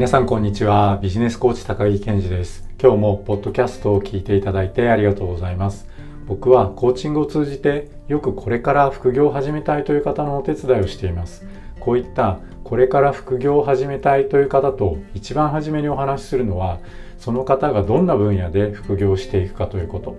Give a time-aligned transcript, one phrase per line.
[0.00, 0.98] 皆さんこんにちは。
[1.02, 2.66] ビジネスコーチ高木健二です。
[2.82, 5.86] 今日もポッドキャストを聞いていただいてありがとうございます。
[6.26, 11.46] 僕はコーチングを通じてよくこれから副業を始めたいという方のお手伝いをしています。
[11.80, 16.78] こういったこれから副業を始めたいという方と一番初めにお話しするのは
[17.18, 20.16] その方がどんな分野で副業していくかということ。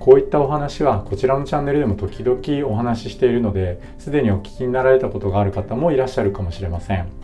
[0.00, 7.21] こういったお話はこちらのチャンネルでも時々お話ししているのですでにお聞きになられたことがある方もいらっしゃるかもしれません。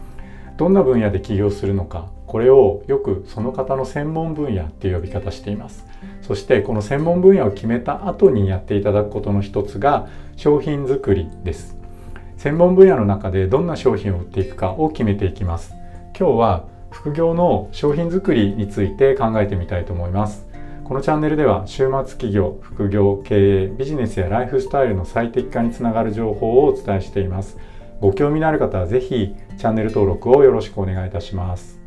[0.58, 5.86] どんな分野で起業するのかこれをよくその方の専門分野っていう呼び方しています。
[6.20, 11.78] そしてこの専門分野を決めた後にやっていただくことの一つが商品作りです。
[12.36, 15.72] 専門分野の中でどんな商品を売っていくかを決めていきます。
[16.18, 20.46] 今日は副業の商品作りについて考えてみたいと思います。
[20.84, 27.56] このチャンネルでは週末企業、副業、経営、ビジネスやライフスタイルの最適化につながる情報をお伝えしています。
[28.00, 31.80] ご興味のある方はぜひチャンネル登録をよろしくお願いいたします。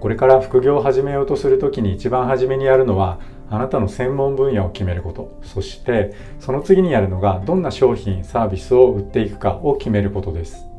[0.00, 3.20] これから副業を始めようとするときに一番初めにやるのは
[3.50, 5.38] あなたの専門分野を決めること。
[5.42, 10.69] そしてその次にやるのがどんな商品サービスを売っていくかを決めることです。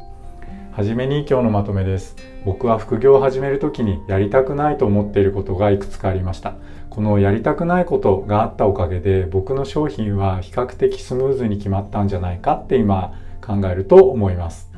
[0.71, 2.15] はじめに今日のまとめです。
[2.45, 6.53] 僕は副業を始めるときにやりたくないと思っていることがいくつかありました。
[6.89, 14.70] このやりたくないことがあったおかげで僕の商品は比較的スムーズに決まったんじゃないかって今考えると思います。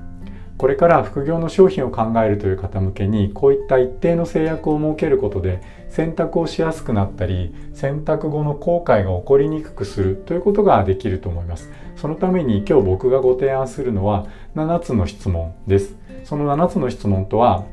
[0.63, 11.69] これから副業の商品を考えるという方向けにこういった一定の制約を設けることで選択をしやすくなったり選択後の後悔が起こりにくくするということができると思います。
[11.97, 14.25] そのために今日僕がご提案するのは
[14.55, 15.97] 7つの質問です。
[16.23, 17.65] その7つの質問とは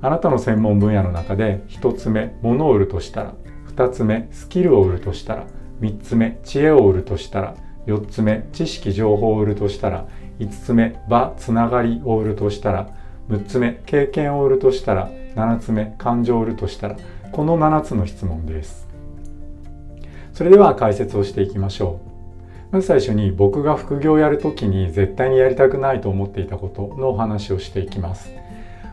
[0.00, 3.34] あなたの専門分野の中で1つ目物を売るとしたら
[3.76, 5.46] 2つ目スキルを売るとしたら
[5.82, 10.06] 3つ目知恵を売るとしたら4つ目知識情報を売るとしたら
[10.38, 12.90] 5つ目場つながりを売るとしたら
[13.28, 16.96] 6つ目経験を売るとしたら7つ目感情を売るとしたら
[17.32, 18.86] この7つの質問です。
[20.32, 22.00] それでは解説をしていきましょ
[22.70, 22.74] う。
[22.74, 28.32] まず最初に僕が副業をやるときに絶対にやりたくないと思っていたことのお話をしていきます。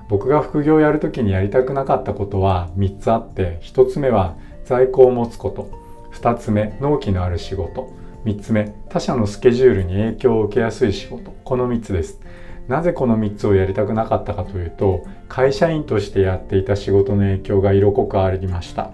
[0.08, 4.36] 僕が副業をやるときにやりたくなかったことは3つあって1つ目は
[4.66, 5.70] 在庫を持つこと。
[6.14, 7.90] 2つ目納期のある仕事。
[8.26, 11.32] 3つ目他社のスケジュールに影響を受けやすい仕事。
[11.44, 12.20] この3つです。
[12.68, 18.92] なぜこの3つをやりたくなかったかというと会社員としてやっていた仕事の影響が色濃くありました。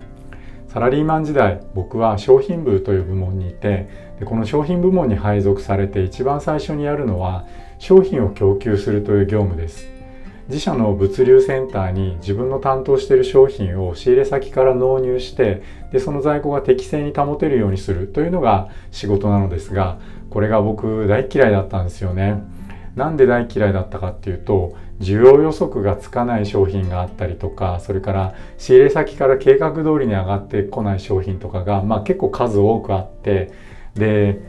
[0.68, 3.90] サラリーマン時代僕は商品部という部門にいて
[4.20, 7.46] でこの商品部門に配属されて一番最初にやるのは
[7.80, 9.97] 商品を供給するという業務です。
[10.48, 20.00] 自社の物流センターに自分の担当している商品を仕入れ先から納入してでその在庫が適正に保てるようにするというのが仕事なのですが
[20.30, 22.44] これが僕大嫌いだったんですよね。
[22.96, 33.52] なんで大嫌いだったかっていうと需要予測がつかない商品があったりとかそれから仕入れ先から計画通りに上がってこない商品とかが、まあ、結構数多くあって
[33.94, 34.42] で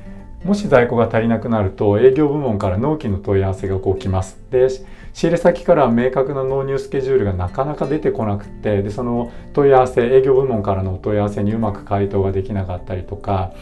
[0.44, 4.38] もし在庫が足りなくなると営業部門から納期の問い合わせがこう来ます。
[4.50, 4.68] で
[5.18, 13.52] 仕入れ先からは明確な納入スケジュールがなかなか出てこなくてでその問い合わせ営業部門からのお問い合わせにうまく回答ができなかったりとか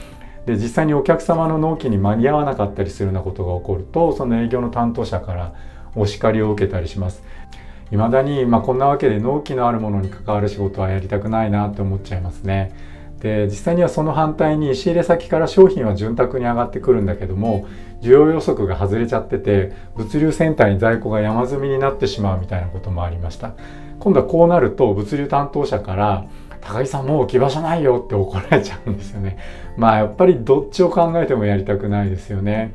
[0.45, 5.55] で実際にお客様の納期に間に合わなかったりするようなことが起こるとその営業の担当者から
[5.95, 7.23] お叱りを受けたりします。
[7.91, 12.75] 未だに、まあ、こんなわけで納期のあるものに関わる仕事はやりたくないなって思っちゃいますね。
[13.21, 17.67] で実際にはその反対に仕入れ先から商品は潤沢に上がってくるんだけども
[18.03, 23.55] 需要予測が外れちゃってて物流センターに在庫が山積みになってしまうみたいなこともありました。
[23.99, 26.27] 今度はこうなると物流担当者から
[26.61, 29.39] 高木さんもう置き場所ないよって怒られちゃうんですよね。
[29.77, 32.75] まあやっぱりどっちを考えてもやりたくないですよね。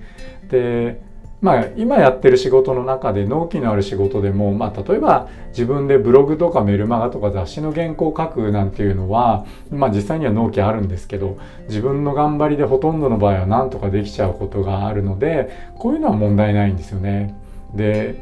[0.50, 1.02] で
[1.42, 17.36] まあ、今やってる仕事の中で納期のある仕事でも、まあ、例えば自分でブログとかメルマガとか雑誌の原稿を書くなんていうのは、まあ、実際には納期あるんですけど自分の頑張りでほとんどの場合は何とかできちゃうことがあるのでこういうのは問題ないんですよね。
[17.74, 18.16] で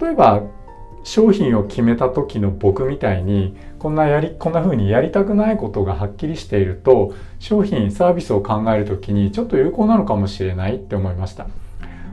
[0.00, 0.42] 例えば
[1.02, 11.48] 商品を決めた時の僕みたいにこんなやりこんな風にやりたくないことがはっきりしていると商品サービスを考える時にちょっと有効なのかもしれないって思いました。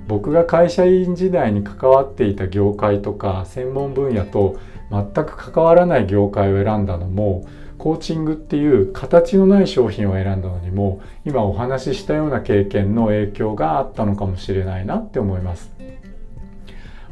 [0.08, 4.58] 僕が会社員時代に関わっていた業界とか専門分野と
[4.90, 7.46] 全く関わらない業界を選んだのも
[7.78, 15.87] コーチングっていう形のない商品を選んだのにも今お話ししたような経験の影響があったのかもしれないなって思います。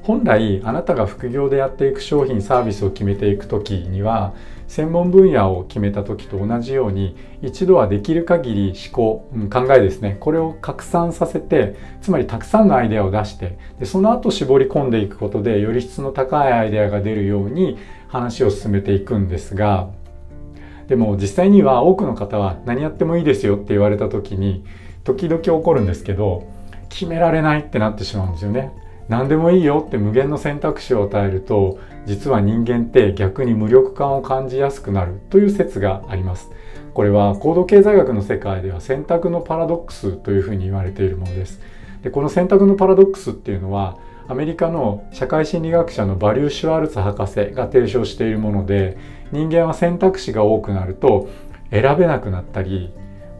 [0.05, 4.35] 本来あなたが副業でやっていく商品サービスを決めていく時には
[4.67, 19.89] 専門分野を決めた時と同じように一度はできる限り思考、うん、考えですねこれを拡散させてつまりたくさんのアイデアを出してでその後絞り込んでいくことでより質の高いアイデアが出るように話を進めていくんですが
[20.87, 24.63] でも実際には多くの方は何やってもいいですよって言われた時に
[25.03, 26.47] 時々起こるんですけど
[26.89, 28.84] 決められないってなってしまうんですよね。
[29.07, 36.51] 何でもいいよって無限の選択肢を与えると実は人間って逆に無力感を感じやすくなるという説があります。
[36.93, 41.59] これは高度経済学の世界では選択のパラドックスというふうに言われているものです。
[42.03, 43.97] でこの選択のパラドックスっていうのは
[44.27, 48.97] アメリカの社会心理学者のバリュー・シュワルツ博士が提唱しているもので
[49.31, 51.27] 人間は選択肢が多くなると
[51.69, 52.91] 選べなくなったり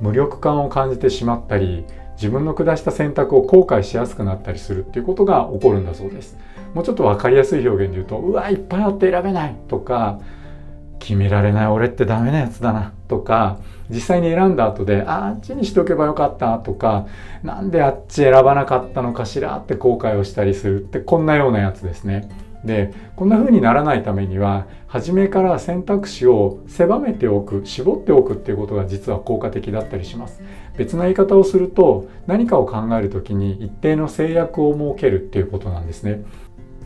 [0.01, 1.85] 無力感を感じてしまったり
[2.15, 6.37] 自分の下した選択を後悔しやすくなったりするっていうことが起こるんだそうです
[6.73, 10.19] もうちょっと分かりやすい表現で言うとうわいっぱいあって選べないとか
[10.99, 13.59] 決められない俺ってダメなやつだなとか
[13.89, 17.05] 実際に選んだ後であっちにしとけばよかったとか
[17.43, 22.29] なんであっち選ばなかったのかしらって後悔をしたりするってこんなようなやつですね。
[22.65, 30.41] でこんな風にならないためには初めから選択肢を狭めておく絞っておくっていうことが実は効果的だったりします
[30.77, 36.23] 別な言い方をすると何かを考える時に一定の制約を設けるっていうことなんですね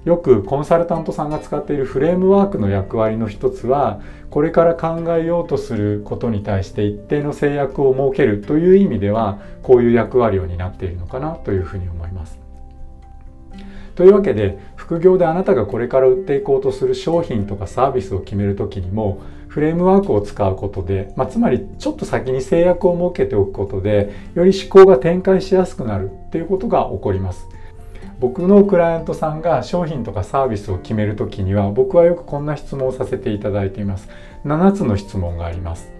[0.06, 12.38] よくコンサルタントさんが使っているフレームワークの役割の一つはこれから考えようとすることに対して一定の制約を設けるという意味ではこういう役割を担っているのかなというふうに思います。
[14.00, 27.46] というわけで副業であなたがこれから売っていこうとする商品とかサービスを決める時にもフレームワークを使うことで、まあ、つまりちょっと先に制約を設けておくことでより思考が展開しやすくなるっていうことが起こります。
[28.22, 34.07] 僕のクライアントさんが商品とかサービスを決める時には僕はよくこんな質問をさせていただいています。
[34.46, 35.92] 7つの質問があります。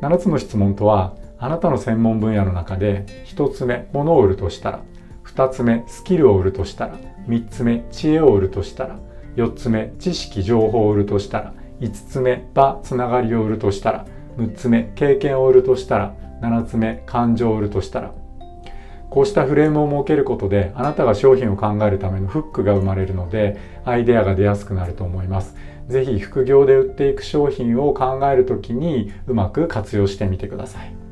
[0.00, 4.80] 7つの質問とはあなたの専門分野の中で1つ目物を売るとしたら。
[5.34, 6.98] 2つ目スキルを売るとしたら
[7.28, 8.98] 3つ目知恵を売るとしたら
[9.36, 18.12] 4つ目知識情報を売るとしたら5つ目場つながりを売るとしたら6つ目経験を売るとしたら7つ目感情を売るとしたら
[19.10, 25.54] こうしたフレームを設けることであなたが商品を考えるためのフックが生まれるのでアイデアが出やすくなると思います。
[25.88, 31.03] ぜひ副業で売っていく商品を考える時にうまく活用してみてください。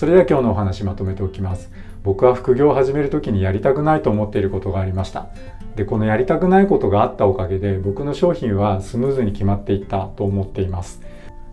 [0.00, 1.70] それでは今日のお話まとめておきます。
[2.02, 5.26] 僕は副業を始める時にやりたくないと思っていることがありました。
[5.76, 11.02] で、このやりたくないことがあったおかげで僕の商品はスムーズに決まっていったと思っています。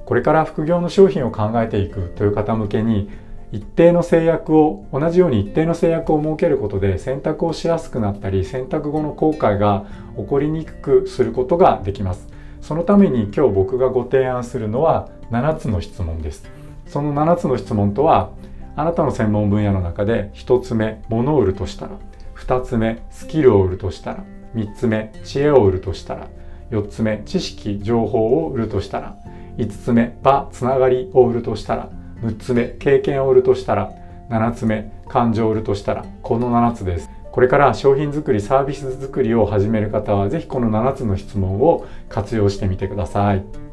[0.06, 3.10] これから副業の商品を考えていくという方向けに
[3.52, 9.86] 一定の制約を同じように一定の制約を設けることで選択をしやすくなったり選択後の後悔が
[10.16, 12.30] 起こりにくくすることができます
[12.62, 16.57] そのために今日僕がご提案するのは7つの質問です
[16.88, 18.32] その7つの質問とは
[18.76, 21.98] あなたの専門分野の中で1つ目物を売るとしたら
[22.36, 24.24] 2つ目スキルを売るとしたら
[24.56, 26.28] 3つ目知恵を売るとしたら
[26.72, 29.18] 4つ目知識情報を売るとしたら
[29.58, 31.90] 5つ目場つながりを売るとしたら
[32.22, 33.92] 6つ目経験を売るとしたら
[34.30, 37.10] 7つ目感情を売るとしたらこの7つです。
[37.32, 43.67] これから商品作りサービス作りを始める方は是非この7つの質問を活用してみてください。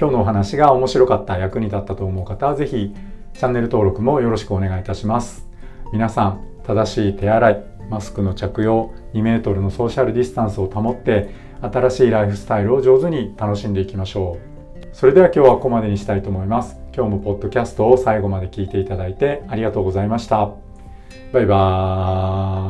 [0.00, 2.94] 今日のお話が面白かった役に立ったと思う方は是非
[3.34, 5.48] チャンネル登録もよろしくお願いいたします
[5.92, 11.30] 皆さん正しい手洗いマスクの着用2メートルのソーシャルディスタンスを保って
[11.60, 20.50] 新しいライフスタイルを上手に楽しんでいきましょうそれでは今日はここまでにしたいと思います今日もポッドキャストを最後まで聞いていただいてありがとうございました。
[21.32, 22.67] バイバーイ。